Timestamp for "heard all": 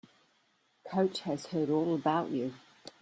1.45-1.93